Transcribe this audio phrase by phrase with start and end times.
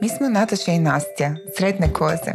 [0.00, 2.32] Mi smo Nataša i Nastja, sretne koze.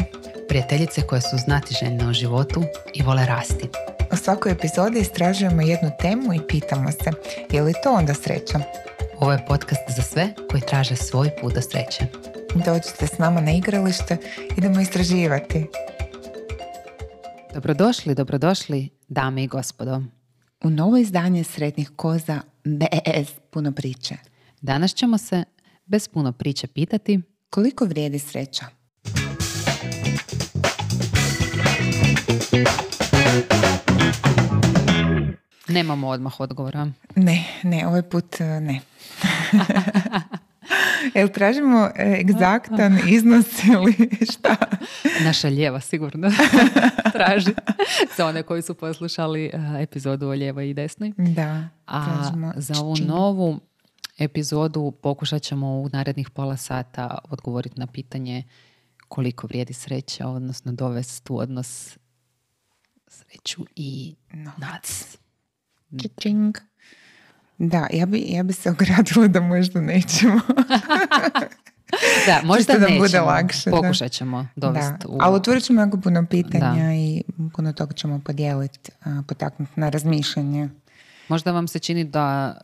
[0.48, 3.70] Prijateljice koje su znatiželjne o životu i vole rasti.
[4.12, 7.12] U svakoj epizodi istražujemo jednu temu i pitamo se,
[7.52, 8.60] je li to onda sreća?
[9.20, 12.06] Ovo je podcast za sve koji traže svoj put do sreće.
[12.66, 14.18] Dođite s nama na igralište,
[14.58, 15.68] idemo istraživati.
[17.54, 20.02] Dobrodošli, dobrodošli, dame i gospodo.
[20.64, 24.16] U novo izdanje Sretnih koza bez puno priče.
[24.62, 25.44] Danas ćemo se,
[25.86, 27.22] bez puno priče, pitati
[27.54, 28.66] Koliko vrijedi sreća?
[35.68, 36.88] Nemamo odmah odgovora.
[37.16, 38.80] Ne, ne, ovaj put e, ne.
[41.16, 44.56] Jel tražimo egzaktan iznos ili šta?
[45.24, 46.32] Naša ljeva sigurno
[47.14, 47.54] traži.
[48.18, 51.14] Za one koji su poslušali e, epizodu o lijevoj i desnoj.
[51.18, 53.60] Da, A tražimo za ovu novu
[54.24, 58.44] epizodu pokušat ćemo u narednih pola sata odgovoriti na pitanje
[59.08, 61.98] koliko vrijedi sreća, odnosno dovesti u odnos
[63.08, 64.16] sreću i
[64.58, 65.18] nac.
[66.18, 66.58] Čing.
[67.58, 70.40] Da, ja bi, ja bi se ogradila da možda nećemo.
[72.26, 73.26] Da, možda da bude nećemo.
[73.26, 73.76] lakše, da.
[73.76, 75.18] Pokušat ćemo dovesti u...
[75.22, 76.94] Ali otvorit ćemo jako puno pitanja Da.
[76.94, 77.24] i
[77.56, 78.92] puno toga ćemo podijeliti,
[79.28, 80.70] potaknuti na razmišljanje.
[81.28, 82.58] Možda vam se čini da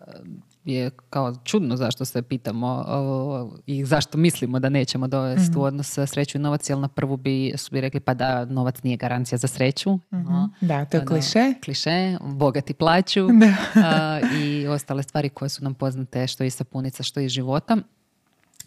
[0.67, 5.59] je kao čudno zašto se pitamo o, i zašto mislimo da nećemo dovesti Mhm.
[5.59, 8.83] u odnos sreću i novac, jer na prvu bi, su bi rekli pa da novac
[8.83, 9.99] nije garancija za sreću.
[10.11, 10.49] no.
[10.61, 11.53] Da, to je Ono, kliše.
[11.63, 13.27] kliše, bogati plaću
[13.85, 17.77] a, i ostale stvari koje su nam poznate što i sapunica, što iz života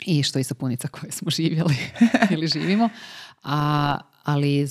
[0.06, 1.74] i što i sapunica koje smo živjeli
[2.30, 2.88] ili živimo.
[3.44, 4.66] A, ali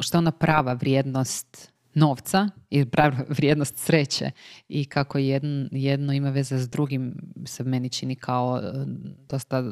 [0.00, 2.86] što je ona prava vrijednost novca i
[3.28, 4.30] vrijednost sreće
[4.68, 7.14] i kako jedno, jedno ima veze s drugim
[7.46, 8.84] se meni čini kao e,
[9.28, 9.64] dosta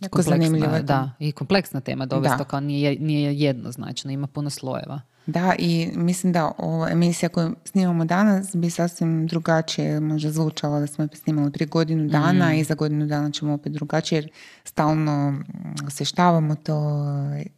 [0.00, 2.38] Jako kompleksna, da, i kompleksna tema dovesti Da.
[2.38, 5.00] to kao nije, nije jednoznačno, ima puno slojeva.
[5.26, 10.86] Da, i mislim da ova emisija koju snimamo danas bi sasvim drugačije možda zvučala da
[10.86, 12.54] smo je snimali prije godinu dana Mm.
[12.54, 14.30] i za godinu dana ćemo opet drugačije jer
[14.64, 15.44] stalno mm,
[15.86, 17.04] osvještavamo to,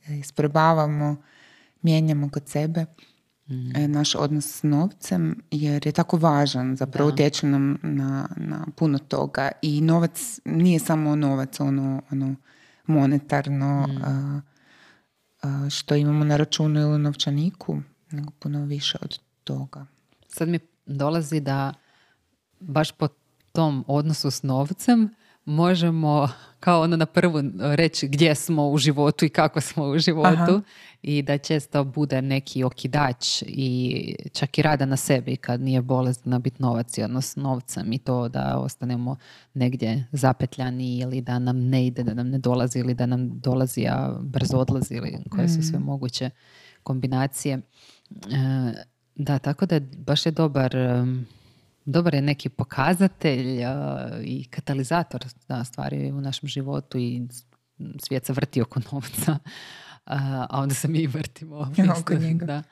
[0.09, 1.17] e, isprobavamo,
[1.83, 2.87] mijenjamo kod sebe
[3.49, 3.93] Mm.
[3.93, 7.15] naš odnos s novcem jer je tako važan, zapravo Da.
[7.15, 12.35] utječe nam na, na puno toga i novac nije samo novac, ono, ono
[12.87, 14.03] monetarno Mm.
[14.05, 14.41] a,
[15.43, 17.79] a, što imamo na računu ili novčaniku,
[18.11, 19.87] nego puno više od toga.
[20.29, 21.75] Sad mi dolazi da
[22.61, 23.09] baš po
[23.53, 25.15] tom odnosu s novcem
[25.47, 26.29] možemo
[26.61, 30.61] kao ono na prvu reći gdje smo u životu i kako smo u životu Aha.
[31.03, 36.39] i da često bude neki okidač i čak i rada na sebi kad nije bolesna
[36.39, 39.17] biti novac i odnos novcem i to da ostanemo
[39.55, 43.87] negdje zapetljani ili da nam ne ide, da nam ne dolazi ili da nam dolazi
[43.87, 46.31] a brzo odlazi ili koje su sve moguće
[46.83, 47.55] kombinacije.
[47.55, 47.61] E,
[49.15, 50.77] da, tako da baš je dobar,
[51.87, 53.63] dobar je neki pokazatelj
[54.23, 57.23] i katalizator da, stvari u našem životu i
[57.99, 59.39] svijet se vrti oko novca,
[60.05, 61.73] a, a onda se mi vrtimo.
[62.01, 62.47] Oko njega.
[62.47, 62.63] Da.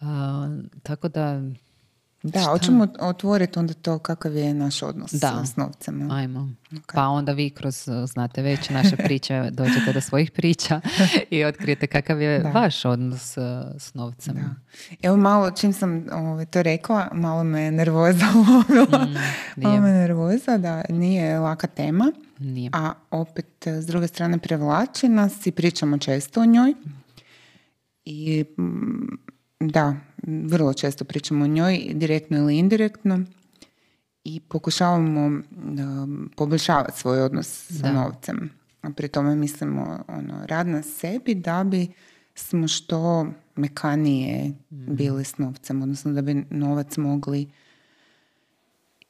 [0.00, 0.48] A,
[0.82, 1.42] tako da,
[2.22, 2.50] Da, Šta?
[2.50, 5.44] hoćemo otvoriti onda to kakav je naš odnos Da.
[5.44, 6.10] s novcem.
[6.10, 6.48] ajmo.
[6.94, 10.80] Pa onda vi kroz, uh, znate već, naše priče dođete do svojih priča
[11.30, 12.50] i otkrijete kakav je Da.
[12.50, 13.44] vaš odnos uh,
[13.78, 14.34] s novcem.
[14.34, 14.54] Da.
[15.02, 19.04] Evo malo, čim sam ovaj, to rekla, malo me nervoza ulovila.
[19.04, 19.14] Mm,
[19.62, 22.12] malo me nervoza, da nije laka tema.
[22.38, 22.70] Nije.
[22.72, 26.74] A opet, s druge strane, prevlači nas i pričamo često o njoj.
[28.04, 29.18] I mm,
[29.60, 29.94] da,
[30.26, 33.24] vrlo često pričamo o njoj, direktno ili indirektno.
[34.24, 35.42] I pokušavamo
[36.36, 37.92] poboljšavati svoj odnos sa Da.
[37.92, 38.50] novcem.
[38.82, 41.88] A pri tome mislimo ono, rad na sebi da bi
[42.34, 43.26] smo što
[43.56, 47.48] mekanije bili s novcem, odnosno da bi novac mogli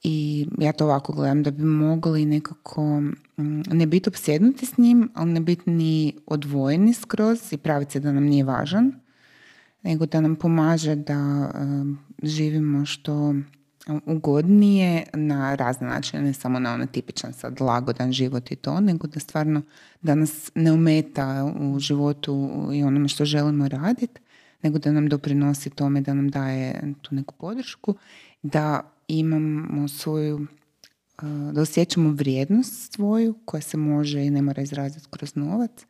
[0.03, 5.11] i ja to ovako gledam, da bi mogli nekako mm, ne biti opsjednuti s njim,
[5.15, 8.93] ali ne biti ni odvojeni skroz i praviti se da nam nije važan,
[9.87, 11.51] nego da nam pomaže da
[12.23, 13.35] živimo što
[14.07, 19.07] ugodnije na razne načine, ne samo na onaj tipičan sad lagodan život i to, nego
[19.07, 19.63] da stvarno
[20.03, 24.21] da nas ne ometa u životu i onome što želimo raditi,
[24.63, 27.95] nego da nam doprinosi tome, da nam daje tu neku podršku,
[28.43, 30.47] da imamo svoju,
[31.23, 35.87] uh, da osjećamo vrijednost svoju koja se može i ne mora izraziti kroz novac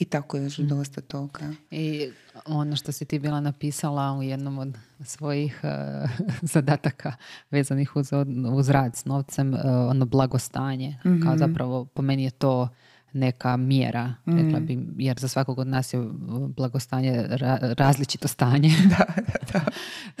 [0.00, 1.52] i tako još dosta toga.
[1.70, 2.10] I
[2.46, 6.08] ono što si ti bila napisala u jednom od svojih eh,
[6.54, 7.12] zadataka
[7.50, 8.10] vezanih uz,
[8.52, 10.96] uz rad s novcem, eh, ono blagostanje.
[11.24, 12.68] Kao zapravo, po meni je to
[13.12, 16.08] neka mjera, rekla bi, jer za svakog od nas je
[16.56, 17.26] blagostanje
[17.60, 18.70] različito stanje.
[18.98, 19.04] da,
[19.52, 19.60] da.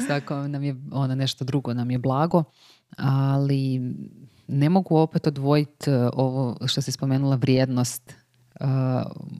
[0.06, 2.44] Svako nam je ono nešto drugo nam je blago,
[2.96, 3.80] ali
[4.48, 8.29] ne mogu opet odvojiti e, ovo što si spomenula vrijednost uh,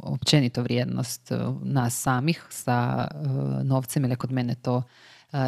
[0.02, 1.32] općenito vrijednost
[1.62, 3.08] nas samih sa
[3.62, 4.82] novcem, ili kod mene to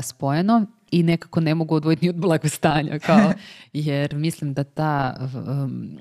[0.02, 3.32] spojeno i nekako ne mogu odvojiti ni od blagostanja kao,
[3.72, 5.98] jer mislim da ta um,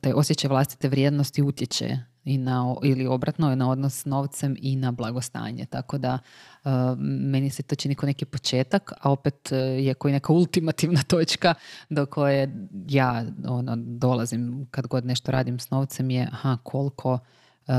[0.00, 4.90] taj osjećaj vlastite vrijednosti utječe i na, ili obratno na odnos s novcem i na
[4.90, 5.66] blagostanje.
[5.66, 6.18] Tako da
[6.64, 11.02] uh, meni se to čini kao neki početak, a opet uh, je koji neka ultimativna
[11.08, 11.54] točka
[11.88, 17.74] do koje ja ono, dolazim kad god nešto radim s novcem je aha, koliko uh,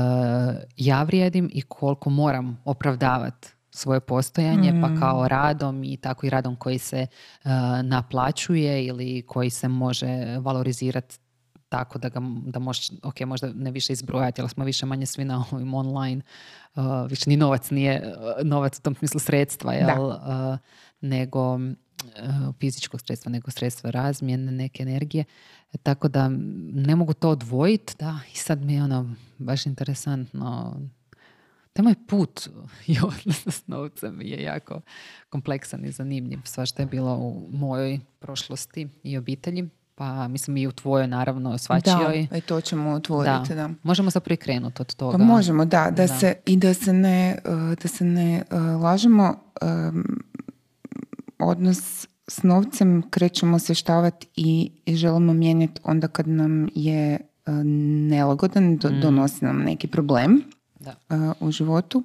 [0.76, 5.00] ja vrijedim i koliko moram opravdavati svoje postojanje, pa mm.
[5.00, 7.06] kao radom i tako i radom koji se
[7.82, 11.18] naplaćuje ili koji se može valorizirati
[11.72, 15.24] tako da ga da možeš, ok, možda ne više izbrojati, ali smo više manje svi
[15.24, 16.22] na ovim online,
[16.74, 20.06] uh, više ni novac nije uh, novac u tom smislu sredstva, jel?
[20.06, 20.16] Uh,
[21.00, 21.58] nego
[22.60, 25.24] fizičkog sredstva, nego sredstva razmjene, neke energije.
[25.82, 26.28] Tako da
[26.72, 30.76] ne mogu to odvojiti, da, i sad mi je ono baš interesantno
[31.72, 32.48] taj moj put
[32.86, 34.80] i odnos s novcem je jako
[35.28, 36.38] kompleksan i zanimljiv.
[36.44, 39.68] Sva što je bilo u mojoj prošlosti i obitelji
[40.02, 42.26] pa mislim i u tvojoj naravno svačijoj.
[42.30, 43.54] Da, i to ćemo otvoriti.
[43.54, 43.70] Da.
[43.82, 45.18] Možemo se prikrenuti od toga.
[45.18, 49.34] Pa možemo, da, da, Se, i da se ne, e, da se ne uh, lažemo.
[51.38, 57.54] odnos s novcem krećemo osvještavati i, i želimo mijenjati onda kad nam je uh,
[58.10, 59.00] nelagodan, do, mm.
[59.00, 60.42] donosi nam neki problem
[60.80, 60.94] da.
[61.40, 62.04] u životu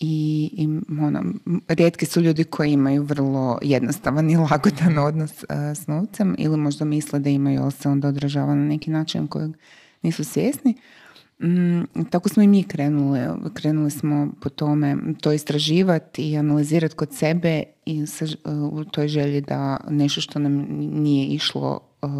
[0.00, 0.66] i, i
[1.00, 1.24] ono,
[1.68, 6.84] rijetki su ljudi koji imaju vrlo jednostavan i lagodan odnos uh, s novcem ili možda
[6.84, 9.50] misle da imaju, ali se onda odražava na neki način kojeg
[10.02, 10.74] nisu svjesni.
[11.42, 13.20] Mm, tako smo i mi krenuli.
[13.54, 18.24] Krenuli smo po tome to istraživati i analizirati kod sebe i sa,
[18.72, 22.10] u toj želji da nešto što nam nije išlo uh,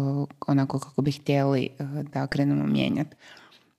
[0.47, 1.69] onako kako bi htjeli
[2.13, 3.15] da krenemo mijenjati.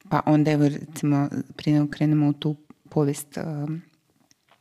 [0.09, 2.57] Pa onda evo recimo prije krenemo u tu
[2.97, 3.39] povijest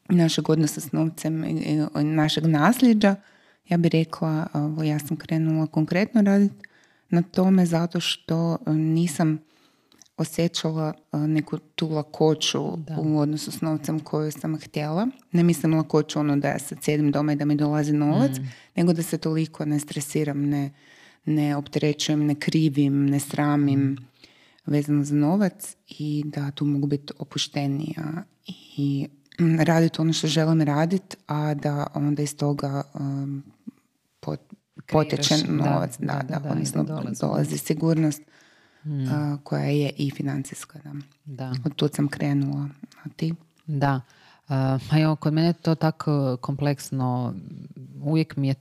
[0.10, 3.16] našeg odnosa s novcem i našeg nasljeđa,
[3.70, 4.48] ja bih rekla,
[4.84, 6.68] ja sam krenula konkretno raditi
[7.10, 9.40] na tome zato što nisam
[10.18, 12.62] osjećala neku tu lakoću
[12.98, 15.08] u odnosu s novcem koju sam htjela.
[15.32, 18.52] Ne mislim lakoću ono da ja sad sjedim doma i da mi dolazi novac, mm.
[18.76, 20.72] nego da se toliko ne stresiram, ne,
[21.26, 23.98] ne opterećujem, ne krivim, ne sramim mm.
[24.66, 28.24] Vezano za novac i da tu mogu biti opuštenija
[28.78, 29.08] i
[29.60, 33.44] raditi ono što želim raditi, a da onda iz toga um,
[34.20, 34.40] pot,
[34.92, 37.22] poteče novac, da, da, da, odnosno dolazi.
[37.22, 38.22] dolazi sigurnost
[38.82, 39.40] hmm.
[39.44, 40.80] koja je i financijska.
[40.84, 40.94] Da.
[41.26, 41.54] da.
[41.66, 42.70] Od tu sam krenula.
[43.04, 43.34] A ti?
[43.66, 44.02] Da.
[44.48, 47.34] Uh, evo, kod mene je to tako kompleksno.
[48.04, 48.56] Uvijek mi je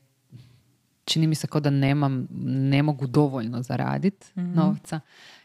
[1.04, 5.00] čini mi se kao da nemam, ne mogu dovoljno zaraditi mm novca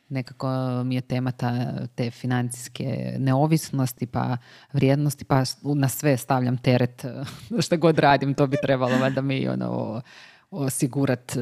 [0.10, 0.48] nekako
[0.84, 1.52] mi je tema ta,
[1.96, 4.38] te financijske neovisnosti pa
[4.74, 5.44] vrijednosti pa
[5.76, 7.06] na sve stavljam teret
[7.64, 10.02] što god radim to bi trebalo da mi ono
[10.52, 11.38] osigurat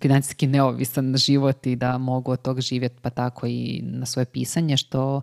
[0.00, 4.76] financijski neovisan život i da mogu od tog živjeti pa tako i na svoje pisanje
[4.76, 5.22] što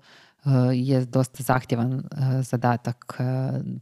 [0.73, 3.15] je dosta zahtjevan eh, zadatak.
[3.19, 3.23] Eh,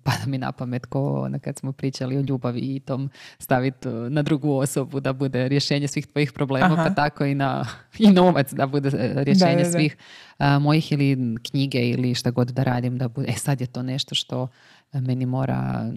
[0.03, 3.09] pada mi na pamet ko ono, kad smo pričali o ljubavi i tom
[3.39, 7.65] staviti na drugu osobu da bude rješenje svih tvojih problema, pa tako i na
[7.99, 8.89] i novac da bude
[9.23, 9.97] rješenje svih
[10.61, 12.97] mojih ili knjige ili šta god da radim.
[12.97, 13.27] Da bude.
[13.27, 14.47] E sad je to nešto što
[14.93, 15.91] meni mora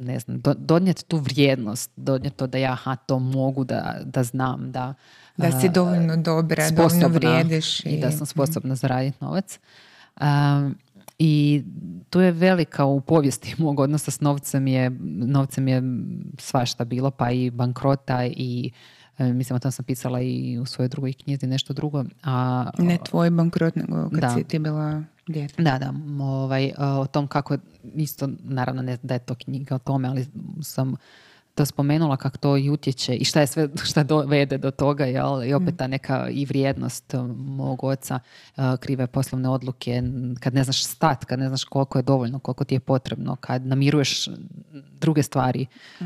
[0.00, 4.72] ne znam, donijeti tu vrijednost, donijeti to da ja aha, to mogu da, da znam,
[4.72, 4.94] da
[5.36, 7.86] da si dovoljno dobra, dovoljno vrijediš.
[7.86, 8.00] I...
[8.00, 9.58] da sam sposobna zaraditi novac.
[11.18, 11.64] I
[12.10, 14.90] tu je velika u povijesti mog odnosa s novcem je,
[15.26, 15.82] novcem je
[16.38, 18.70] svašta bilo, pa i bankrota i
[19.18, 22.04] e, mislim o tom sam pisala i u svojoj drugoj knjizi nešto drugo.
[22.24, 24.30] A, ne tvoj bankrot, nego kad da.
[24.30, 25.62] si ti bila djeta.
[25.62, 25.92] Da, da.
[26.24, 27.56] Ovaj, o tom kako,
[27.94, 30.26] isto naravno ne da je to knjiga o tome, ali
[30.62, 30.96] sam
[31.56, 35.44] to spomenula kako to i utječe i šta je sve šta dovede do toga jel?
[35.44, 35.76] i opet mm.
[35.76, 38.18] ta neka i vrijednost um, mog oca
[38.56, 40.02] uh, krive poslovne odluke
[40.40, 43.66] kad ne znaš stat, kad ne znaš koliko je dovoljno koliko ti je potrebno, kad
[43.66, 44.28] namiruješ
[45.00, 45.66] druge stvari
[46.00, 46.04] mm.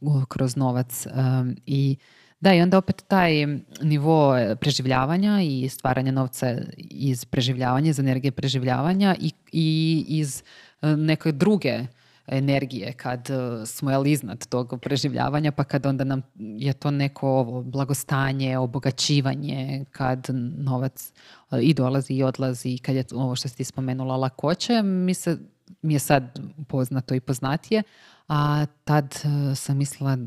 [0.00, 1.96] uh, kroz novac um, i
[2.42, 3.46] da, i onda opet taj
[3.82, 6.56] nivo preživljavanja i stvaranja novca
[6.90, 10.42] iz preživljavanja, iz energije preživljavanja i, i iz
[10.82, 11.86] uh, neke druge
[12.26, 17.28] energije, kad e, smo jel iznad tog preživljavanja, pa kad onda nam je to neko
[17.28, 21.12] ovo blagostanje, obogaćivanje, kad novac
[21.50, 25.38] e, i dolazi i odlazi, kad je ovo što si spomenula lakoće, mi, se,
[25.82, 27.82] mi je sad poznato i poznatije,
[28.28, 30.18] a tad e, sam mislila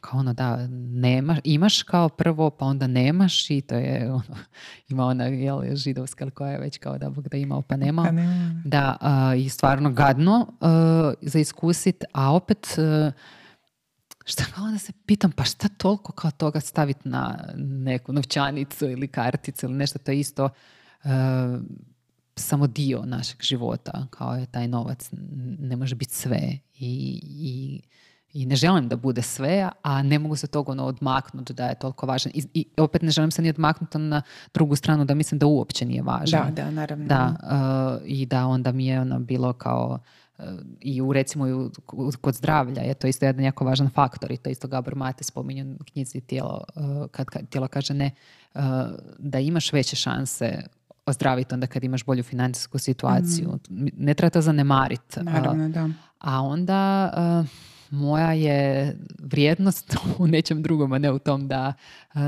[0.00, 4.36] kao ono da nema, imaš kao prvo pa onda nemaš i to je ono,
[4.88, 8.04] ima ona jel, židovska koja je već kao da Bog da imao pa nemao.
[8.04, 8.10] Pa
[8.64, 8.96] Da,
[9.36, 10.68] i stvarno gadno uh,
[11.22, 13.12] za iskusit, a opet uh,
[14.24, 19.08] šta kao onda se pitam pa šta toliko kao toga staviti na neku novčanicu ili
[19.08, 20.48] karticu ili nešto to je isto
[22.36, 25.08] samo dio našeg života kao je taj novac
[25.58, 27.80] ne može biti sve i, i
[28.32, 31.74] i ne želim da bude sve, a ne mogu se toga ono odmaknuti da je
[31.74, 32.32] toliko važan.
[32.34, 34.22] I, I, opet ne želim se ni odmaknuti na
[34.54, 36.54] drugu stranu da mislim da uopće nije važan.
[36.54, 37.06] Da, da, naravno.
[37.06, 39.98] Da, uh, I da onda mi je ono bilo kao
[40.38, 40.44] uh,
[40.80, 41.52] i u recimo i
[42.20, 45.76] kod zdravlja je to isto jedan jako važan faktor i to isto Gabor Mate spominje
[45.80, 48.10] u knjizi tijelo, uh, kad, kad tijelo kaže ne,
[49.18, 50.62] da imaš veće šanse
[51.06, 53.58] ozdraviti onda kad imaš bolju financijsku situaciju.
[53.70, 53.86] Mm.
[53.96, 55.22] Ne treba to zanemariti.
[55.22, 55.88] Naravno, da.
[56.18, 57.10] A onda
[57.90, 61.72] moja je vrijednost u nečem drugom, a ne u tom da
[62.14, 62.20] uh,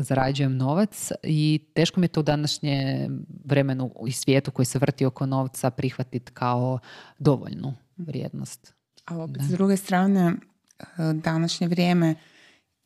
[0.00, 3.08] zarađujem novac i teško mi je to u današnje
[3.44, 6.78] vremenu i svijetu koji se vrti oko novca prihvatiti kao
[7.18, 8.74] dovoljnu vrijednost.
[9.04, 10.32] A opet s druge strane,
[10.78, 12.14] e, današnje vrijeme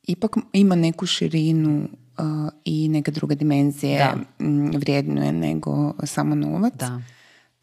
[0.02, 4.14] ipak ima neku širinu uh, i neke druge dimenzije da.
[4.78, 6.75] vrijednuje nego samo novac.
[6.75, 7.02] Da.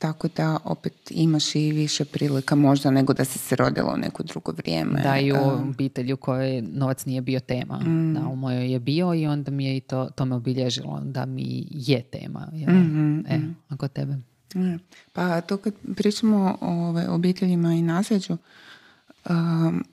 [0.03, 4.23] Tako da opet imaš i više prilika možda nego da si se rodila u neko
[4.23, 5.01] drugo vrijeme.
[5.01, 5.35] Da, i u
[5.69, 7.79] obitelji u kojoj novac nije bio tema.
[7.79, 8.13] Mm.
[8.13, 11.25] Da, u mojoj je bio i onda mi je i to, to me obilježilo da
[11.25, 12.47] mi je tema.
[12.53, 14.17] mm E, ako tebe.
[14.55, 14.77] E,
[15.13, 18.37] pa to kad pričamo o ove, obiteljima i nasljeđu,
[19.29, 19.83] um,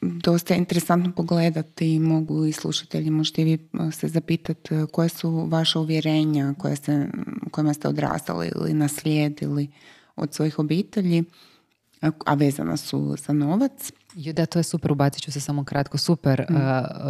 [0.00, 3.58] dosta interesantno pogledati i mogu i slušatelji, možete vi e,
[3.92, 7.06] se zapitati e, koje su vaše uvjerenja koje se,
[7.50, 9.68] kojima ste odrastali ili naslijedili
[10.16, 11.24] od svojih obitelji,
[12.00, 13.92] a vezana su za novac.
[14.14, 16.56] Da, to je super, ubacit ću se samo kratko, super mm.
[16.56, 16.62] uh,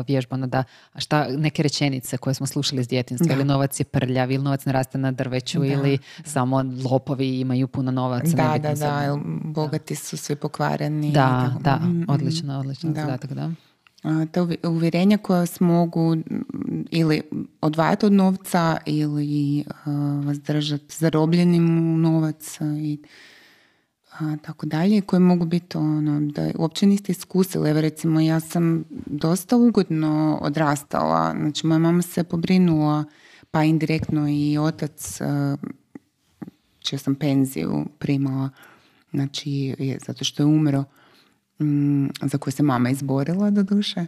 [0.07, 4.31] vježbano da, a šta neke rečenice koje smo slušali iz djetinstva, ili novac je prljav,
[4.31, 8.37] ili novac ne raste na drveću, ili samo lopovi imaju puno novaca.
[8.37, 11.13] Da, da, da, bogati su svi pokvareni.
[11.13, 13.01] Da, da, mm, mm, odlično, odlično da.
[13.01, 13.51] zadatak, da.
[14.33, 16.17] Te uvjerenja koja se mogu
[16.91, 17.23] ili
[17.61, 19.65] odvajati od novca ili
[20.25, 22.99] vas držati zarobljenim u novac i
[24.19, 27.71] a, tako dalje, koje mogu biti ono, da uopće niste iskusili.
[27.71, 33.05] Evo recimo ja sam dosta ugodno odrastala, znači moja mama se pobrinula,
[33.51, 35.19] pa indirektno i otac,
[36.79, 38.51] čija sam penziju primala,
[39.13, 40.85] znači je, zato što je umro,
[41.61, 44.07] mm, za koju se mama izborila do duše,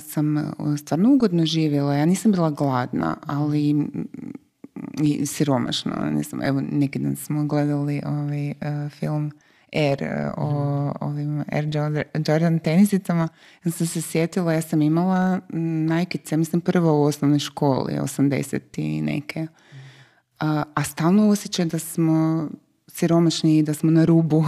[0.00, 1.94] sam stvarno ugodno živjela.
[1.94, 3.74] Ja nisam bila gladna, ali
[5.02, 5.92] i siromašno.
[6.10, 9.32] Ne znam, evo, neki dan smo gledali ovaj uh, film
[9.72, 10.50] Air uh, o
[10.84, 10.92] mm.
[11.00, 11.68] ovim Air
[12.26, 13.28] Jordan tenisicama.
[13.64, 15.40] Ja sam se sjetila, ja sam imala
[15.88, 19.46] najkice, mislim prvo u osnovnoj školi, 80 i neke.
[20.40, 22.48] A, a stalno osjećaj da smo
[22.88, 24.44] siromašni i da smo na rubu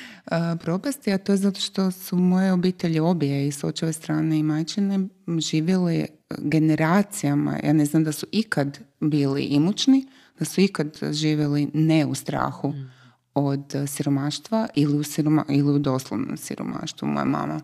[0.62, 4.42] propasti, a to je zato što su moje obitelji obje i s očeve strane i
[4.42, 6.06] majčine živjeli
[6.38, 7.58] generacijama.
[7.64, 8.78] Ja ne znam da su ikad
[9.10, 10.06] bili imućni,
[10.38, 12.90] da su ikad živjeli ne u strahu mm.
[13.34, 17.08] od siromaštva ili u, siroma, ili u doslovnom siromaštvu.
[17.08, 17.60] Moja mama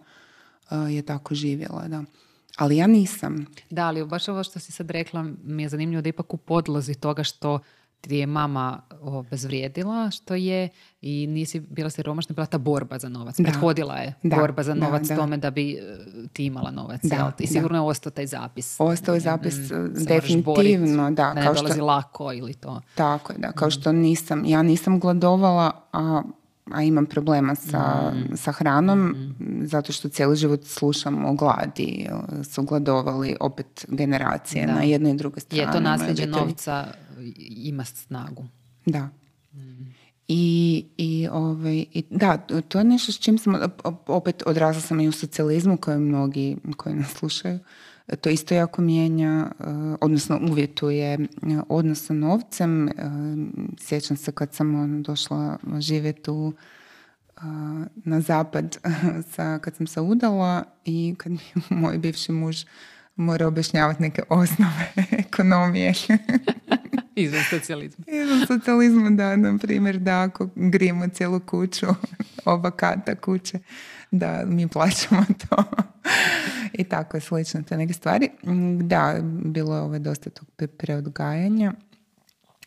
[0.70, 2.04] je tako živjela, da.
[2.56, 3.46] Ali ja nisam.
[3.70, 6.94] Da, ali baš ovo što si sad rekla mi je zanimljivo da ipak u podlozi
[6.94, 7.58] toga što
[8.00, 10.68] ti je mama obezvrijedila što je
[11.02, 13.36] i nisi bila siromašna, bila ta borba za novac.
[13.36, 13.44] Da.
[13.44, 15.78] Prethodila je borba za novac da, tome da bi e,
[16.32, 17.00] ti imala novac.
[17.02, 18.76] Da, I sigurno je ostao taj zapis.
[18.78, 21.10] Ostao je zapis mm, definitivno.
[21.10, 22.80] Da, da kao ne dolazi lako ili to.
[22.94, 23.52] Tako je, da.
[23.52, 26.22] Kao što nisam, ja nisam gladovala, a
[26.72, 28.36] a imam problema sa, mm.
[28.36, 29.66] sa hranom mm.
[29.66, 32.08] zato što cijeli život slušam o gladi
[32.50, 35.62] su gladovali opet generacije na jednoj i drugoj strani.
[35.62, 36.86] Je to nasljeđe novca
[37.48, 38.46] ima snagu.
[38.86, 39.08] Da.
[40.28, 42.36] I, i, ovaj, i, da,
[42.68, 43.54] to je nešto s čim sam,
[44.06, 47.58] opet odrasla sam i u socijalizmu koje mnogi koji nas slušaju,
[48.16, 49.64] to isto jako mijenja, eh,
[50.00, 51.26] odnosno uvjetuje eh,
[51.68, 52.88] odnos sa novcem.
[52.88, 52.92] Eh,
[53.78, 56.52] sjećam se kad sam ono, došla živjeti u,
[57.94, 58.76] na zapad
[59.32, 61.38] sa, kad sam se udala i kad mi
[61.80, 62.64] moj bivši muž
[63.16, 64.92] mora objašnjavati neke osnove
[65.26, 65.94] ekonomije.
[67.14, 68.04] Izvan socijalizma.
[68.08, 71.86] Izvan socijalizma, da, na primjer, da ako grijemo cijelu kuću,
[72.44, 73.58] oba kata kuće,
[74.10, 75.64] da mi plaćamo to.
[76.72, 78.30] I tako je slično te neke stvari.
[78.82, 80.48] Da, bilo je ovo dosta tog
[80.78, 81.72] preodgajanja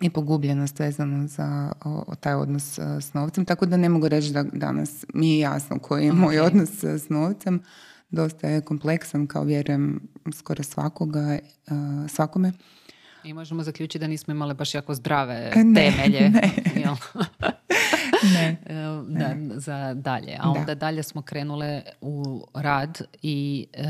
[0.02, 4.34] i pogubljenost vezano za o, taj odnos e, s novcem, tako da ne mogu reći
[4.34, 7.62] da danas mi je jasno koji je moj odnos s novcem.
[8.10, 10.00] Dosta je kompleksan, kao vjerujem
[10.34, 12.52] skoro svakoga, uh, svakome.
[13.24, 16.30] I možemo zaključiti da nismo imali baš jako zdrave temelje.
[16.30, 16.52] Ne.
[18.34, 18.58] ne.
[19.08, 20.38] Da, za dalje.
[20.40, 23.86] A onda dalje smo krenule u rad i uh,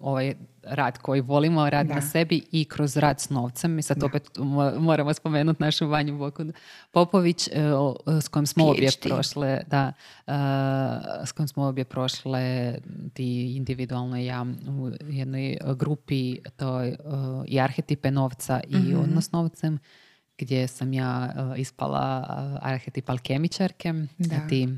[0.00, 0.34] ovaj
[0.66, 3.78] rad koji volimo, rad na sebi i kroz rad s novcem.
[3.78, 4.30] I sad opet
[4.78, 6.44] moramo spomenuti našu Vanju Boku
[6.90, 7.52] Popović e,
[8.20, 9.92] s kojom smo obje prošle, da,
[10.26, 10.32] e,
[11.26, 12.74] s kojom smo obje prošle
[13.14, 19.78] ti individualno ja u jednoj grupi to uh, i arhetipe novca i mm odnos novcem
[20.38, 22.24] gdje sam ja ispala
[22.62, 24.48] arhetip alkemičarke, da.
[24.48, 24.68] ti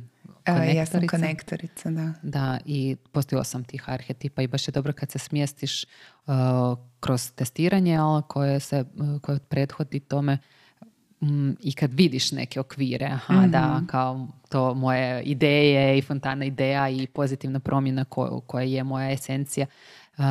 [0.52, 2.12] ja sam konektorica, da.
[2.22, 6.34] Da, i postoji osam tih arhetipa i baš je dobro kad se smjestiš uh,
[7.00, 10.38] kroz testiranje, ali koje, se, uh, koje prethodi tome
[11.20, 13.86] um, i kad vidiš neke okvire, aha, da, mhm.
[13.86, 18.04] kao to moje ideje i fontana ideja i pozitivna promjena
[18.46, 19.66] koja je moja esencija,
[20.18, 20.24] uh,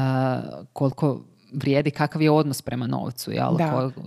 [0.74, 3.32] koliko vrijedi kakav je odnos prema novcu.
[3.32, 3.58] Jel?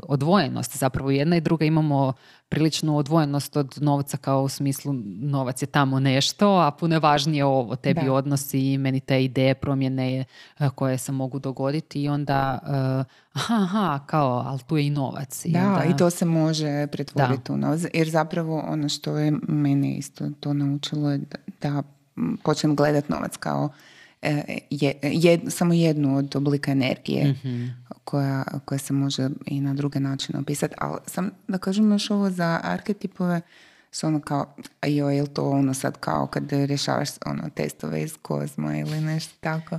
[0.02, 0.76] Odvojenost.
[0.76, 2.12] Zapravo jedna i druga imamo
[2.49, 7.44] priličnu odvojenost od novca kao u smislu novac je tamo nešto, a puno je važnije
[7.44, 7.76] ovo.
[7.76, 8.12] Tebi da.
[8.12, 10.25] odnosi, meni te ideje, promjene
[10.59, 14.90] eh, koje se mogu dogoditi i onda uh, aha, aha, kao, ali tu je i
[14.90, 15.44] novac.
[15.44, 17.80] I da, i to se može pretvoriti u novac.
[17.94, 21.82] Jer zapravo ono što je mene isto to naučilo je da, da
[22.42, 23.68] počnem gledat novac kao
[24.23, 27.67] E, je, samo jednu od oblika energije mhm.
[28.05, 30.75] koja, koja se može i na druge načine opisati.
[30.79, 33.41] Ali sam da kažem još ovo za arketipove,
[33.93, 34.55] su ono kao,
[34.87, 39.79] joj, je to ono sad kao kad rješavaš ono testove iz kozma ili nešto tako.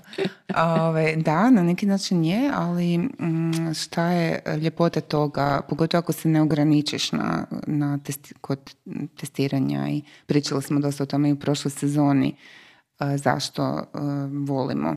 [0.82, 6.30] Ove, da, na neki način je, ali mm, šta je ljepota toga, pogotovo ako se
[6.30, 8.00] ne ograničiš na, na
[8.42, 8.76] kod
[9.20, 12.36] testiranja i pričali smo dosta o tome i u prošloj sezoni,
[13.18, 13.84] zašto
[14.48, 14.96] volimo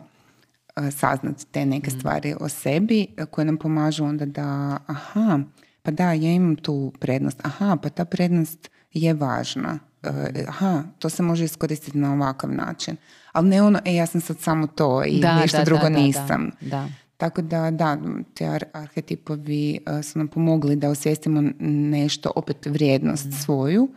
[0.91, 1.99] saznati te neke mhm.
[1.99, 5.39] stvari o sebi koje nam pomažu onda da aha,
[5.83, 10.49] pa da, ja imam tu prednost, aha, pa ta prednost je važna, mhm.
[10.49, 12.97] aha, to se može iskoristiti na ovakav način.
[13.33, 16.51] Ali ne ono, e, ja sam sad samo to i da, ništa drugo nisam.
[16.61, 17.99] Da, Tako da, da,
[18.35, 21.43] ti arhetipovi su nam pomogli da osvijestimo
[21.91, 23.37] nešto, opet vrijednost mhm.
[23.37, 23.89] svoju,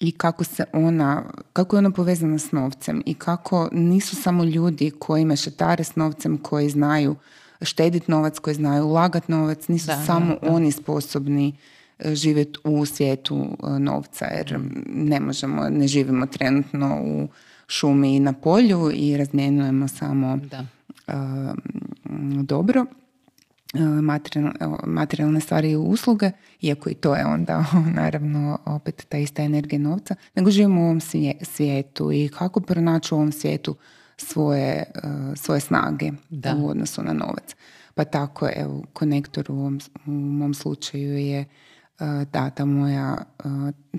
[0.00, 4.90] i kako se ona, kako je ona povezana s novcem i kako nisu samo ljudi
[4.98, 7.16] koji mešetare s novcem, koji znaju
[7.62, 11.56] štediti novac, koji znaju ulagati novac, nisu samo oni sposobni
[11.98, 17.28] e, živjeti u svijetu e, novca jer ne možemo, ne živimo trenutno u
[17.68, 20.66] šumi i na polju i razmjenjujemo samo da.
[21.06, 21.14] Uh,
[22.42, 22.86] dobro
[24.86, 26.30] materijalne stvari i usluge,
[26.60, 27.64] iako i to je onda
[28.02, 31.00] naravno opet ta ista energija novca, nego živimo u ovom
[31.42, 33.76] svijetu i kako pronaći u ovom svijetu
[34.16, 34.84] svoje,
[35.36, 36.56] svoje snage da.
[36.56, 37.56] u odnosu na novac.
[37.94, 41.44] Pa tako, evo, konektor u, ovom, u mom slučaju je
[42.32, 43.16] da, ta moja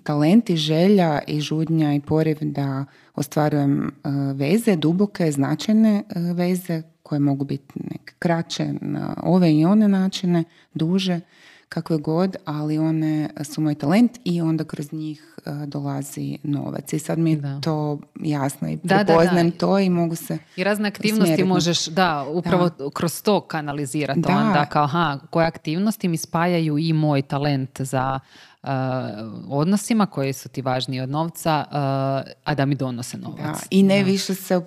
[0.03, 2.85] talent i želja i žudnja i poriv da
[3.15, 3.91] ostvarujem
[4.35, 6.03] veze, duboke, značajne
[6.35, 11.19] veze koje mogu biti neke kraće na ove i one načine, duže,
[11.73, 16.93] kakve god, ali one su moj talent i onda kroz njih e, dolazi novac.
[16.93, 21.43] I sad mi je to jasno i prepoznajem to i mogu se I razne aktivnosti
[21.43, 27.21] možeš, da, upravo kroz to kanalizirati onda kao, aha, koje aktivnosti mi spajaju i moj
[27.21, 28.19] talent za
[29.49, 31.75] odnosima koji su ti važniji od novca, uh,
[32.43, 33.39] a da mi donose novac.
[33.39, 34.61] Da, I ne više se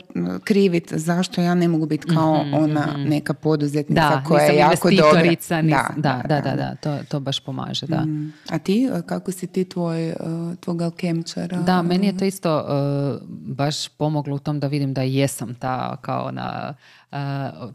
[0.44, 3.04] kriviti zašto ja ne mogu biti kao mm-hmm, ona mm-hmm.
[3.04, 5.22] neka poduzetnica da, koja je jako dobra.
[5.62, 7.86] Da, da, da, da, da, to, to baš pomaže.
[7.86, 8.00] Da.
[8.00, 8.32] Mm.
[8.48, 10.16] A ti, kako si ti tvoj, uh,
[10.60, 11.56] tvog alkemičara?
[11.56, 12.64] Da, meni je to isto
[13.28, 16.74] baš pomoglo u tom da vidim da jesam ta kao na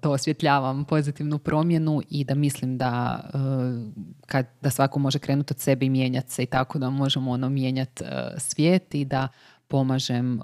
[0.02, 3.24] to osvjetljavam pozitivnu promjenu i da mislim da,
[4.26, 7.50] kad, da svako može krenuti od sebe i mijenjati se i tako da možemo ono
[7.50, 8.04] mijenjati
[8.38, 9.28] svijet i da
[9.68, 10.42] pomažem,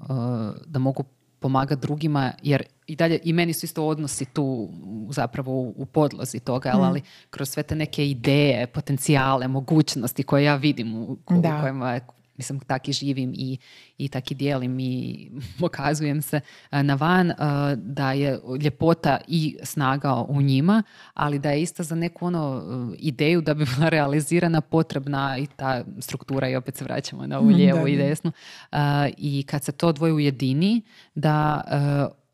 [0.65, 1.03] da mogu
[1.39, 4.69] pomagati drugima jer i dalje i meni su isto odnosi tu
[5.09, 6.81] zapravo u, podlozi toga, mm.
[6.81, 11.17] ali kroz sve te neke ideje, potencijale, mogućnosti koje ja vidim u, u
[11.61, 11.99] kojima
[12.37, 13.57] mislim tak i živim i,
[13.97, 17.35] i tak i dijelim i pokazujem se e, na van, e,
[17.75, 22.95] da je ljepota i snaga u njima, ali da je isto za neku ono e,
[22.99, 27.49] ideju da bi bila realizirana potrebna i ta struktura i opet se vraćamo na ovu
[27.57, 28.31] lijevu i desnu.
[29.17, 30.81] I kad se to dvoje ujedini,
[31.15, 31.61] da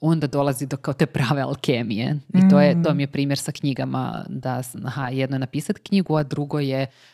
[0.02, 2.20] onda dolazi do kao te prave alkemije.
[2.34, 2.98] I to, je, to mm.
[2.98, 7.11] mi je primjer sa knjigama da aha, jedno je napisati knjigu, a drugo je uh,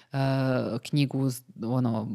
[0.89, 1.29] knjigu
[1.63, 2.07] ono,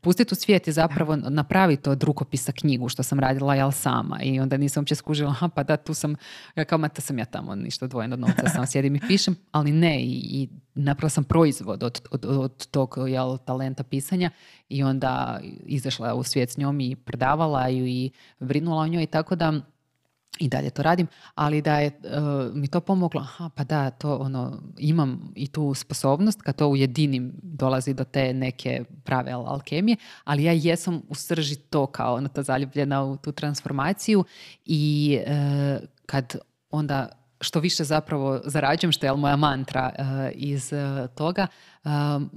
[0.00, 4.22] pustiti u svijet je zapravo napraviti od rukopisa knjigu što sam radila ja sama.
[4.22, 6.14] I onda nisam uopće skužila, aha pa da tu sam,
[6.56, 9.72] ja kao mata sam ja tamo ništa dvojeno od novca, sam sjedim i pišem, ali
[9.72, 14.30] ne i, i napravila sam proizvod od, od, od tog jel, talenta pisanja
[14.68, 19.06] i onda izašla u svijet s njom i prodavala ju i brinula o njoj i
[19.06, 19.52] tako da
[20.38, 21.92] i dalje to radim, ali da je e,
[22.54, 27.32] mi to pomoglo, aha, pa da, to ono, imam i tu sposobnost kad to ujedinim
[27.42, 32.42] dolazi do te neke prave alkemije, ali ja jesam u srži to kao ono, to
[32.42, 34.24] zaljubljena u tu transformaciju
[34.64, 36.36] i e, kad
[36.70, 37.08] onda
[37.40, 41.46] što više zapravo zarađujem, što je moja mantra uh, iz uh, toga,
[41.84, 41.90] uh,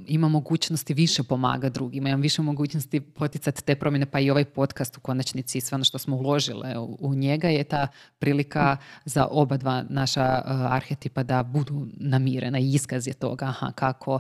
[0.07, 4.97] ima mogućnosti više pomaga drugima, imam više mogućnosti poticati te promjene, pa i ovaj podcast
[4.97, 7.87] u konačnici i sve ono što smo uložile u, njega je ta
[8.19, 12.59] prilika za oba dva naša arhetipa da budu namirena.
[12.59, 14.19] I iskaz je toga kako,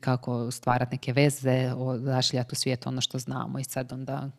[0.00, 4.30] kako stvarati neke veze, odašljati u svijet ono što znamo i sad onda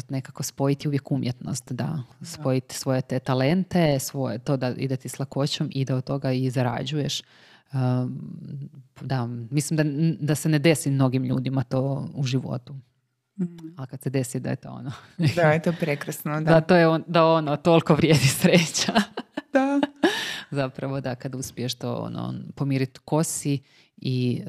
[0.00, 5.18] to nekako spojiti uvijek umjetnost, da, spojiti svoje te talente, svoje, to da ide s
[5.18, 7.22] lakoćom i da od toga i zarađuješ.
[7.72, 8.30] Um,
[9.00, 9.84] da, mislim da,
[10.26, 12.74] da se ne desi mnogim ljudima to u životu.
[13.38, 13.44] Mm.
[13.76, 14.92] Ali kad se desi da je to ono.
[15.36, 16.32] da, je to prekrasno.
[16.40, 18.92] Da, da to je on, da ono, toliko vrijedi sreća.
[19.52, 19.80] da.
[20.50, 23.58] Zapravo da, kad uspiješ to ono, pomiriti kosi
[23.96, 24.42] i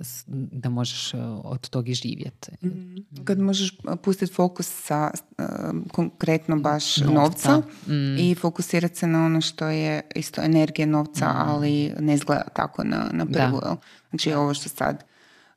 [0.51, 2.51] da možeš e, od toga živjeti.
[2.67, 3.23] Mm.
[3.23, 5.45] Kad možeš pustiti fokus sa uh,
[5.91, 7.57] konkretno baš novca,
[7.87, 8.17] mm.
[8.19, 11.35] i fokusirati se na ono što je isto energija novca, mm.
[11.35, 13.61] ali ne izgleda tako na, na prvu.
[14.09, 15.03] Znači ovo što sad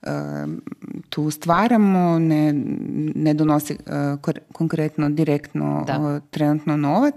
[0.02, 0.08] uh,
[1.08, 2.52] tu stvaramo ne,
[3.14, 3.76] ne donosi
[4.52, 5.86] konkretno, direktno
[6.30, 7.14] trenutno novac,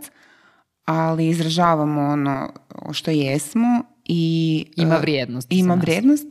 [0.86, 2.54] ali izražavamo ono
[2.92, 5.48] što jesmo i ima vrijednost.
[5.52, 6.28] Ima vrijednost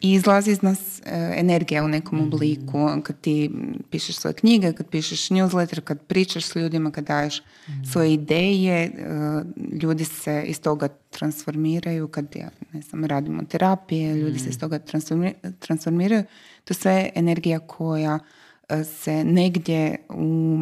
[0.00, 2.26] i izlazi iz nas e, energija u nekom mhm.
[2.26, 2.88] obliku.
[3.02, 3.50] Kad ti
[3.90, 7.84] pišeš svoje knjige, kad pišeš newsletter, kad pričaš s ljudima, kad daješ mhm.
[7.84, 8.90] svoje ideje, e,
[9.82, 12.08] ljudi se iz toga transformiraju.
[12.08, 14.50] Kad ja, ne znam, radimo terapije, ljudi se mhm.
[14.50, 14.78] iz toga
[15.58, 16.24] transformiraju.
[16.64, 18.18] To sve je energija koja
[18.68, 20.58] e, se negdje u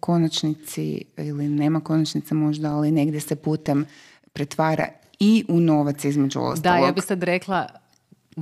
[0.00, 3.86] konačnici ili nema konačnice možda, ali negdje se putem
[4.32, 4.88] pretvara
[5.18, 6.80] i u novac između ostalog.
[6.80, 7.79] Da, ja bih sad rekla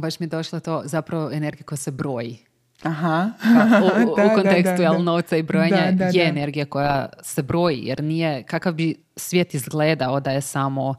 [0.00, 2.38] baš mi je došlo to zapravo energija koja se broji.
[2.82, 3.30] Aha.
[3.84, 8.42] u, da, u kontekstu da, novca i brojenja je energija koja se broji, jer nije,
[8.42, 10.96] kakav bi svijet izgledao da je samo uh,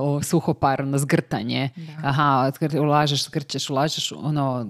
[0.00, 1.70] o suhoparno zgrtanje.
[2.04, 4.66] Aha, ulažeš, zgrčeš, ulažeš, ono,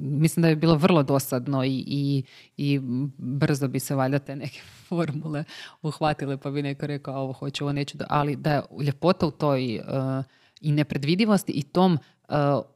[0.00, 2.24] mislim da je bilo vrlo dosadno i, i,
[2.56, 2.80] i
[3.18, 5.44] brzo bi se valjda te neke formule
[5.82, 9.78] uhvatile, pa bi neko rekao ovo hoću, ovo neću, ali da je ljepota u toj
[9.78, 10.24] uh,
[10.60, 11.98] i nepredvidivosti i tom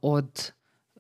[0.02, 0.50] od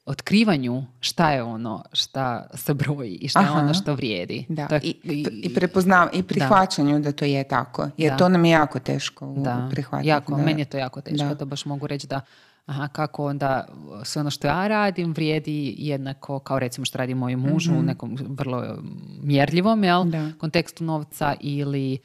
[0.06, 4.46] otkrivanju šta je ono šta se broji i šta je ono što vrijedi.
[4.48, 4.80] Da.
[4.82, 4.94] I,
[5.42, 7.12] i, prepoznav, i prihvaćanju da.
[7.12, 7.88] to je tako.
[7.96, 9.68] Jer to nam je jako teško da.
[9.70, 10.08] prihvatiti.
[10.08, 11.34] Jako, meni je to jako teško.
[11.34, 11.44] Da.
[11.44, 12.20] baš mogu reći da
[12.66, 13.68] aha, kako onda
[14.04, 17.86] sve ono što ja radim vrijedi jednako kao recimo što radi moj muž u mhm.
[17.86, 18.76] nekom vrlo
[19.22, 20.04] mjerljivom jel,
[20.38, 21.98] kontekstu novca ili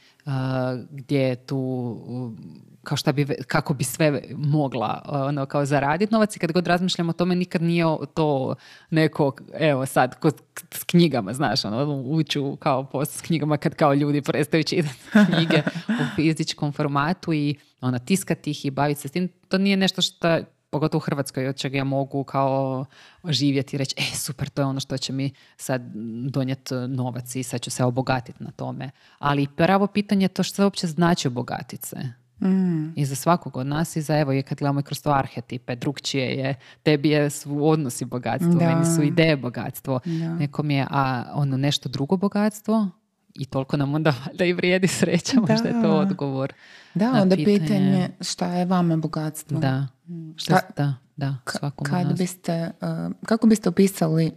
[0.92, 1.98] gdje je tu
[2.84, 7.10] kao šta bi, kako bi sve mogla ono, kao zaraditi novac i kad god razmišljam
[7.10, 8.56] o tome nikad nije to
[8.90, 10.42] neko, evo sad, kod,
[10.74, 15.00] s knjigama, znaš, ono, uću kao post s knjigama kad kao ljudi prestaju čitati
[15.36, 19.78] knjige u fizičkom formatu i ona, tiskati ih i baviti se s tim, to nije
[19.78, 20.40] nešto što
[20.72, 22.86] pogotovo u Hrvatskoj od čega ja mogu kao
[23.30, 25.82] živjeti i reći, e super, to je ono što će mi sad
[26.30, 28.92] donijeti novac i sad ću se obogatiti na tome.
[29.20, 31.98] Ali pravo pitanje je to što uopće znači obogatiti se.
[32.42, 32.94] Mm.
[32.96, 36.26] I za svakog od nas i za evo je kad gledamo kroz to arhetipe, drugčije
[36.26, 38.68] je, tebi je su odnosi bogatstvo, da.
[38.68, 40.36] meni su ideje bogatstvo, da.
[40.36, 42.90] nekom je a ono nešto drugo bogatstvo
[43.36, 45.42] i toliko nam onda valjda i vrijedi sreća, da.
[45.42, 46.54] možda je to odgovor.
[46.94, 49.60] Da, onda pitanje, pitanje šta je vama bogatstvo.
[49.60, 50.32] Da, mm.
[50.38, 54.32] šta, da, da, svakom kad biste, uh, kako biste opisali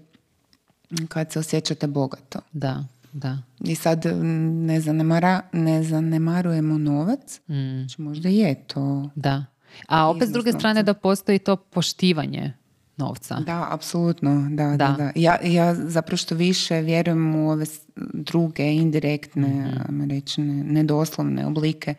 [1.08, 2.38] kad se osjećate bogato?
[2.52, 2.84] Da.
[3.12, 3.38] Da.
[3.60, 7.78] I sad ne, zanemara, ne zanemarujemo novac, mm.
[7.78, 9.10] znači možda je to.
[9.14, 9.44] Da.
[9.88, 12.52] A opet s druge strane da postoji to poštivanje
[12.96, 13.34] novca.
[13.36, 14.76] Da, apsolutno, da, da.
[14.76, 14.94] Da.
[14.94, 15.12] da.
[15.14, 17.64] Ja, ja zapravo što više vjerujem u ove
[18.12, 19.78] druge indirektne, Mhm.
[19.88, 21.94] ajmo reći, ne- nedoslovne oblike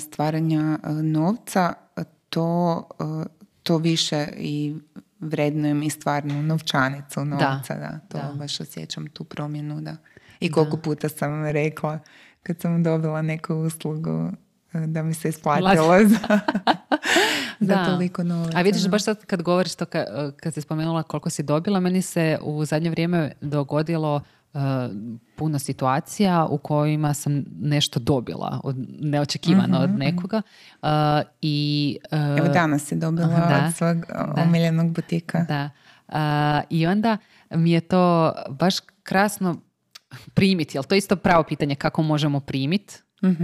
[0.00, 1.72] stvaranja novca,
[2.28, 2.88] to,
[3.62, 4.76] to više i
[5.20, 8.00] vrednujem i stvarnu novčanicu novca, da.
[8.08, 8.32] To da.
[8.34, 9.96] baš osjećam tu promjenu, da.
[10.40, 11.98] I koliko puta sam rekla
[12.42, 14.30] kad sam dobila neku uslugu
[14.76, 16.18] da mi se isplatilo za,
[17.60, 17.84] za Da.
[17.86, 18.58] toliko novaca.
[18.58, 18.88] A vidiš, da.
[18.88, 22.64] baš sad kad govoriš to, ka- kad si spomenula koliko si dobila, meni se u
[22.64, 24.20] zadnje vrijeme dogodilo
[24.52, 24.60] uh,
[25.36, 30.42] puno situacija u kojima sam nešto dobila od, neočekivano od nekoga
[30.82, 30.88] uh,
[31.42, 31.58] i
[32.12, 33.64] uh, Mhm, Evo danas si dobila Da.
[33.66, 33.96] od svog
[34.38, 35.38] omiljenog butika.
[35.40, 35.70] Da.
[36.70, 37.16] I onda
[37.50, 39.56] mi je to baš krasno
[40.34, 42.94] primiti, ali to je isto pravo pitanje kako možemo primiti,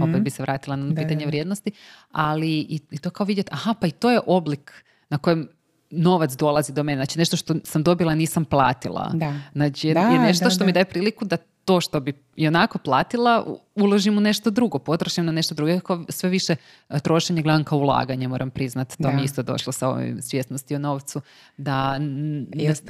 [0.01, 1.71] opet bi se vratila na pitanje vrijednosti,
[2.11, 5.49] ali i, i to kao vidjeti, aha, pa i to je oblik na kojem
[5.91, 9.11] novac dolazi do mene, znači nešto što sam dobila nisam platila.
[9.13, 9.33] Da.
[9.53, 10.65] Znači je, Da, je nešto da, što da.
[10.65, 15.25] mi daje priliku da to što bi i onako platila uložim u nešto drugo, potrošim
[15.25, 15.71] na nešto drugo.
[15.71, 16.55] Iako sve više
[16.89, 18.97] e, trošenje gledam kao ulaganje, moram priznati.
[18.97, 19.11] To Da.
[19.11, 21.21] mi isto došlo sa ovim svjesnosti o novcu.
[21.57, 21.99] Da,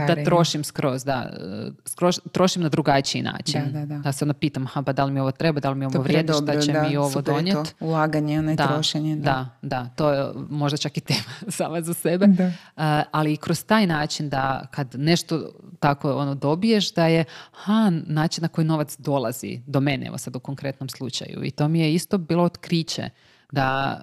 [0.07, 1.31] da, trošim skroz, da.
[1.33, 3.61] e, skroz, trošim na drugačiji način.
[3.71, 4.11] Da, da, da.
[4.11, 6.33] se onda pitam, ha, pa da li mi ovo treba, da li mi ovo vrijedi,
[6.33, 7.73] šta će da, mi ovo donijeti.
[7.79, 9.15] Ulaganje, a ne trošenje.
[9.15, 9.49] Da.
[9.61, 12.25] da, to je možda čak i tema sama za sebe.
[12.25, 17.91] Uh, ali i kroz taj način da kad nešto tako ono dobiješ da je ha,
[18.07, 19.30] način na koji novac dolazi
[19.67, 21.43] do mene, evo sad u konkretnom slučaju.
[21.43, 23.09] I to mi je isto bilo otkriće
[23.51, 23.99] da,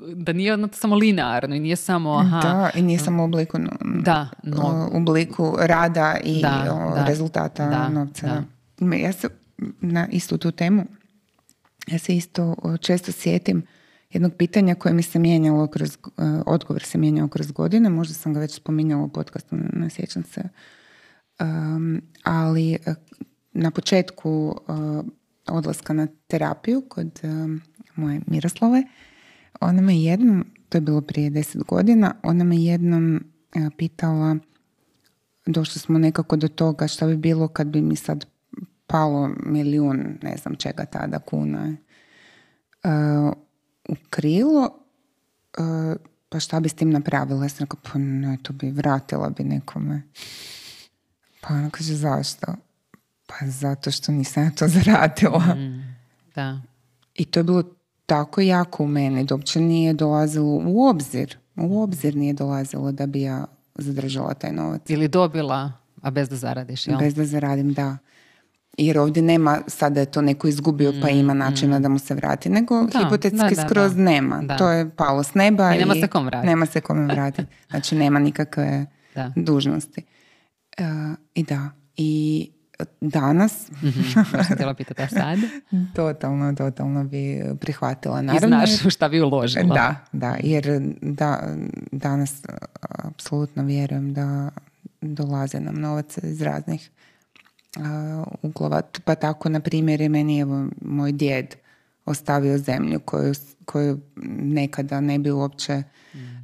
[0.00, 3.26] uh, da nije ono samo linearno i nije samo aha, Da, i nije samo u
[3.26, 3.58] obliku,
[4.00, 8.42] Da, no- u obliku rada i Da, o, da, rezultata da, novca.
[8.80, 8.96] da.
[8.96, 9.28] Ja se
[9.80, 10.86] na istu tu temu,
[11.86, 13.62] ja se isto često sjetim
[14.10, 15.98] jednog pitanja koje mi se mijenjalo kroz,
[16.46, 20.42] odgovor se mijenjao kroz godine, možda sam ga već spominjala u podcastu, ne- sjećam se.
[21.40, 22.78] Um, ali
[23.70, 24.72] početku e,
[25.46, 27.28] odlaska na terapiju kod e,
[27.96, 28.82] moje Miroslave,
[29.60, 33.20] ona me jednom, to je bilo prije deset godina, ona me jednom e,
[33.76, 34.36] pitala,
[35.46, 38.26] došli smo nekako do toga šta bi bilo kad bi mi sad
[38.86, 41.76] palo milijun, ne znam čega tada, kuna
[43.88, 44.78] u krilo,
[46.28, 47.44] pa šta bi s tim napravila?
[47.44, 50.02] Ja sam rekla, pa ne, to bi vratila bi nekome.
[51.40, 52.54] Pa ona kaže, zašto?
[53.26, 55.56] Pa zato što nisam ja to zaradila.
[56.34, 56.60] da.
[57.14, 57.62] I to je bilo
[58.06, 61.36] tako jako u meni da uopće nije dolazilo u obzir.
[61.56, 64.82] U obzir nije dolazilo da bi ja zadržala taj novac.
[64.88, 66.98] Ili dobila, a bez da zaradiš, jel?
[66.98, 67.96] Bez da zaradim, da.
[68.78, 72.14] Jer ovdje nema sad da je to neko izgubio pa ima načina da mu se
[72.14, 74.02] vrati, nego Mm, Da, hipotetski da, da, skroz da.
[74.02, 74.42] nema.
[74.42, 74.56] Da.
[74.56, 76.46] To je palo s neba I nema se kom vratiti.
[76.46, 77.48] Nema se kome vratiti.
[77.70, 79.32] Znači nema nikakve Da.
[79.36, 80.02] dužnosti.
[80.78, 80.82] E,
[81.34, 81.70] I da.
[81.96, 82.50] I
[83.00, 83.70] danas
[84.54, 85.38] htjela pitati, a sad?
[85.96, 88.20] totalno, totalno bi prihvatila.
[88.20, 89.74] I Naravno, znaš u šta bi uložila.
[89.74, 91.56] Da, da, jer da,
[91.92, 92.42] danas
[92.88, 94.50] apsolutno vjerujem da
[95.00, 96.90] dolaze nam novac iz raznih
[97.76, 98.82] a, uglova.
[99.04, 101.54] Pa tako, na primjer, je meni evo, moj djed
[102.04, 103.34] ostavio zemlju koju,
[103.64, 104.00] koju
[104.42, 105.82] nekada ne bi uopće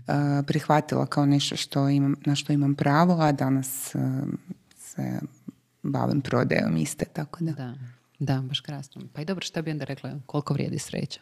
[0.07, 4.23] a, prihvatila kao nešto što imam, na što imam pravo, a danas a,
[4.79, 5.21] se
[5.83, 7.53] bavim prodajom iste, tako da.
[7.53, 7.75] Da,
[8.19, 9.03] da, baš krasno.
[9.13, 11.21] Pa i dobro, šta bi onda rekla, koliko vrijedi sreća?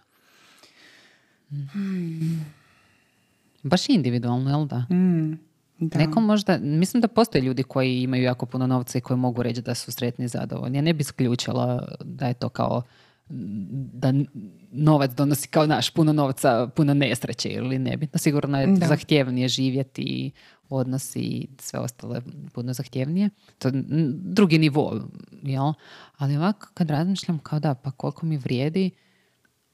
[1.51, 2.44] Mm.
[3.62, 4.79] Baš individualno, jel da?
[4.79, 5.38] Mm,
[5.79, 5.99] da.
[5.99, 9.62] Neko možda, mislim da postoje ljudi koji imaju jako puno novca i koji mogu reći
[9.62, 10.79] da su sretni i zadovoljni.
[10.79, 12.83] Ja ne bi isključila da je to kao
[13.92, 14.12] da
[14.72, 18.18] novac donosi kao naš puno novca, puno nesreće ili nebitno.
[18.18, 18.86] Sigurno je Da.
[18.86, 20.30] zahtjevnije živjeti i
[20.68, 23.30] odnosi i sve ostalo je puno zahtjevnije.
[23.58, 23.72] To je
[24.14, 25.00] drugi nivo,
[25.42, 25.72] jel?
[26.16, 28.90] Ali ovako kad razmišljam kao da, pa koliko mi vrijedi,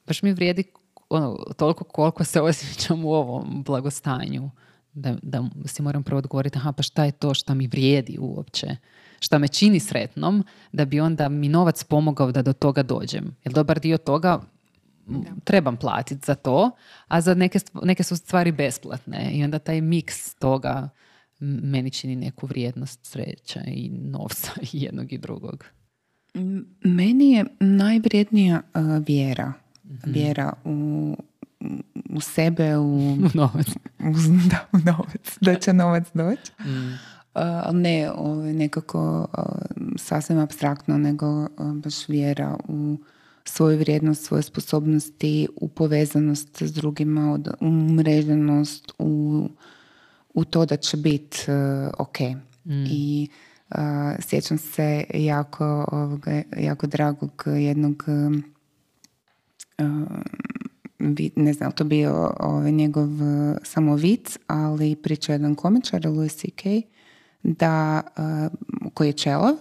[0.07, 0.65] baš mi vrijedi
[1.09, 4.51] ono, toliko koliko se osjećam u ovom blagostanju.
[4.93, 8.77] Da, da si moram prvo odgovoriti, aha, pa šta je to šta mi vrijedi uopće?
[9.21, 13.37] Šta me čini sretnom, da bi onda mi novac pomogao da do toga dođem.
[13.45, 14.41] Jer dobar dio toga
[15.45, 16.71] trebam platiti za to,
[17.09, 19.31] a za neke, neke su stvari besplatne.
[19.33, 20.89] I onda taj miks toga
[21.41, 25.65] meni čini neku vrijednost sreća i novca i jednog i drugog.
[26.85, 29.53] Meni je najvrijednija uh, vjera.
[29.85, 30.13] Mhm.
[30.13, 31.17] Vjera u,
[32.11, 33.67] u sebe, u, Novac.
[33.99, 36.53] u- da, u novac, da će novac doći.
[36.61, 36.99] Mm.
[37.37, 39.45] Uh, ali ne ovaj, nekako uh,
[39.97, 42.97] sasvim abstraktno, nego uh, baš vjera u
[43.45, 49.43] svoju vrijednost, svoje sposobnosti, u povezanost s drugima, od- u mreženost, u,
[50.35, 51.39] u to da će biti
[51.99, 52.17] ok.
[52.87, 53.29] I
[54.21, 58.05] sjećam se jako, ovoga, jako dragog jednog
[61.37, 63.09] ne znam, to bio ovaj, njegov
[63.63, 66.83] samo vic, ali priča jedan komičar, Louis C.K.,
[67.47, 68.03] da,
[68.95, 69.55] koji je čelav,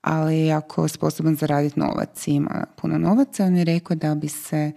[0.00, 3.44] ali je jako sposoban zaraditi novac i ima puno novaca.
[3.44, 4.72] On je rekao da bi se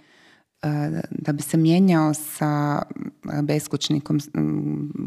[1.12, 2.82] da bi se mijenjao sa
[3.44, 4.20] beskućnikom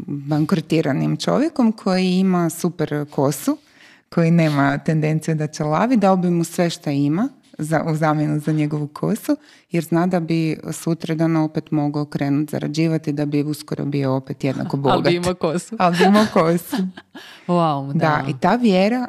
[0.07, 3.57] bankrotiranim čovjekom koji ima super kosu,
[4.09, 8.39] koji nema tendenciju da će lavi, dao bi mu sve što ima za, u zamjenu
[8.39, 9.35] za njegovu kosu,
[9.71, 14.43] jer zna da bi sutra dan opet mogao krenuti zarađivati, da bi uskoro bio opet
[14.43, 14.93] jednako bogat.
[14.93, 15.75] Ali bi imao kosu.
[15.79, 16.75] Ali bi imao kosu.
[17.47, 17.99] wow, da.
[17.99, 18.23] da.
[18.29, 19.07] i ta vjera,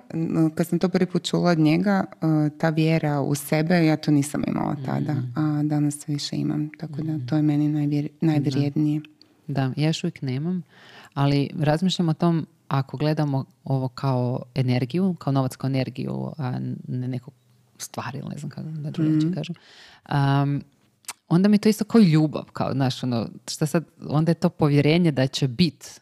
[0.54, 4.10] kad sam to prvi put čula od njega, e, ta vjera u sebe, ja to
[4.10, 5.32] nisam imala tada, mm.
[5.36, 6.70] a danas više imam.
[6.78, 9.00] Tako da to je meni najvjer, najvrijednije.
[9.46, 9.72] Da.
[9.76, 10.62] ja još uvijek nemam,
[11.14, 17.08] ali razmišljam o tom ako gledamo ovo kao energiju, kao novac kao energiju, a ne
[17.08, 17.34] nekog
[17.78, 19.54] stvari ili ne znam kako da drugačije mm kažem.
[20.12, 20.62] Um,
[21.28, 25.10] onda mi to isto kao ljubav, kao, znaš, ono, šta sad, onda je to povjerenje
[25.12, 26.00] da će bit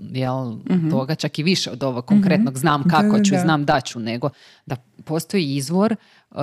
[0.00, 2.60] jel, mm toga čak i više od ovog konkretnog mhm.
[2.60, 4.30] znam kako ću i znam da ću, nego
[4.66, 5.96] da postoji izvor
[6.30, 6.38] uh,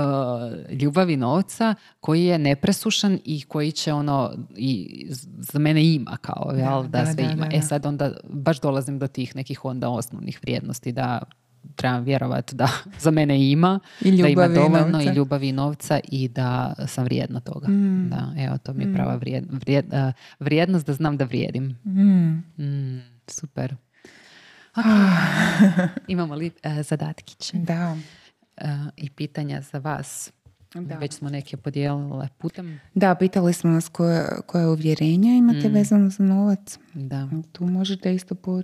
[0.72, 5.06] ljubavi novca koji je nepresušan i koji će ono i
[5.38, 7.50] za mene ima kao jel, da, sve ima.
[7.54, 11.22] E sad onda baš dolazim do tih nekih onda osnovnih vrijednosti da
[11.76, 16.28] trebam vjerovati da za mene ima, I da ima dovoljno i, ljubavi i novca i
[16.28, 17.67] da sam vrijedna toga.
[17.67, 18.10] Mm.
[18.10, 18.93] Da, evo, to mi je mm.
[18.93, 19.19] prava
[20.39, 21.78] vrijednost da znam da vrijedim.
[21.86, 22.99] Mm.
[23.28, 23.76] super.
[24.76, 25.88] Okay.
[26.08, 27.58] Imamo li uh, zadatkiće?
[27.58, 27.97] Da.
[28.62, 30.32] Uh, I pitanja za vas.
[30.73, 30.97] Da.
[30.97, 32.80] Već smo neke podijelile putem.
[32.93, 35.73] Da, pitali smo nas koje, koje uvjerenja imate mm.
[35.73, 36.80] vezano za novac.
[36.93, 37.30] Da.
[37.52, 38.62] Tu možete isto po,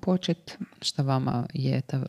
[0.00, 0.52] početi.
[0.82, 2.02] Šta vama je ta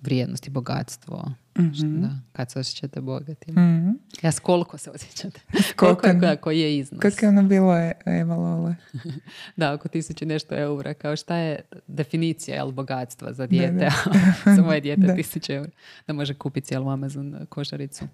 [0.00, 1.32] vrijednost i bogatstvo?
[1.58, 3.54] mm Da, kad se osjećate bogatim?
[3.54, 5.40] mm Ja s koliko se osjećate?
[5.76, 7.00] koliko, je, koji je iznos?
[7.00, 8.74] Kako je ono bilo, e, Eva Lole?
[9.56, 10.94] da, oko tisuće nešto eura.
[10.94, 13.90] Kao šta je definicija jel, bogatstva za dijete?
[14.56, 15.70] za moje dijete tisuće eura.
[16.06, 18.04] Da može kupiti cijelu Amazon košaricu.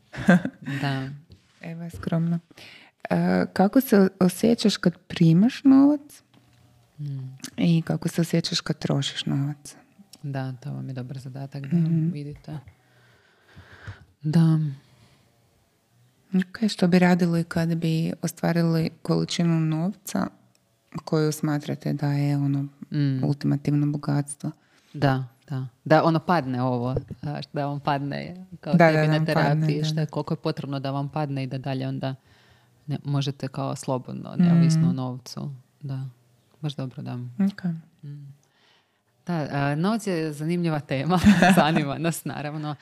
[0.80, 1.08] da.
[1.60, 2.38] Eva je skromno.
[3.10, 6.22] E, kako se osjećaš kad primaš novac?
[7.56, 9.76] I kako se osjećaš kad trošiš novac.
[10.22, 12.58] Da, to vam je dobar zadatak da mm vidite.
[14.22, 14.60] Da.
[16.34, 20.26] Ok, što bi radili kad bi ostvarili količinu novca
[21.04, 23.24] koju smatrate da je ono mm.
[23.24, 24.50] ultimativno bogatstvo?
[24.92, 25.66] Da, da.
[25.84, 26.94] Da ono padne ovo,
[27.52, 31.08] da vam padne kao da, tebi na terapiji, što je, koliko je potrebno da vam
[31.08, 32.14] padne i da dalje onda
[32.86, 34.88] ne, možete kao slobodno, neovisno mm.
[34.88, 35.50] o novcu.
[35.80, 36.08] Da.
[36.64, 37.18] Baš dobro, da.
[37.38, 37.74] Okay.
[38.02, 38.34] Mm.
[39.26, 41.20] Da, novac je zanimljiva tema,
[41.56, 42.74] zanima nas naravno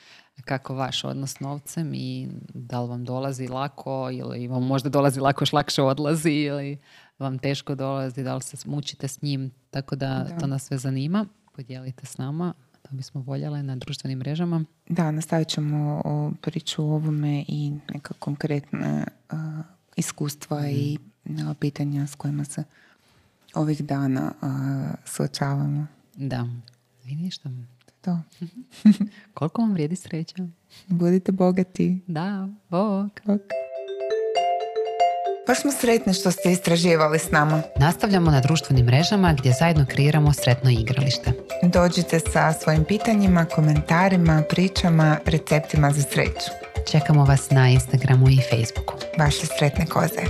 [0.45, 5.19] kako vaš odnos s novcem i da li vam dolazi lako ili vam možda dolazi
[5.19, 6.77] lako još lakše odlazi ili
[7.19, 11.25] vam teško dolazi, da li se mučite s njim, tako da, to nas sve zanima.
[11.55, 14.65] Podijelite s nama, to bismo voljele na društvenim mrežama.
[14.89, 19.05] Da, nastavit ćemo o priču o ovome i neka konkretna
[19.95, 21.53] iskustva i mm.
[21.59, 22.63] pitanja s kojima se
[23.55, 24.31] ovih dana
[25.05, 25.87] suočavamo.
[26.15, 26.47] Da.
[27.05, 27.49] I ništa.
[28.01, 28.19] To.
[29.33, 30.35] Koliko vam vrijedi sreća?
[30.87, 32.01] Budite bogati.
[32.07, 33.19] Da, bog.
[33.25, 33.39] bog.
[35.47, 37.61] Baš smo sretni što ste istraživali s nama.
[37.79, 41.31] Nastavljamo na društvenim mrežama gdje zajedno kreiramo sretno igralište.
[41.63, 46.51] Dođite sa svojim pitanjima, komentarima, pričama, receptima za sreću.
[46.91, 48.93] Čekamo vas na Instagramu i Facebooku.
[49.19, 50.21] Vaše sretne koze.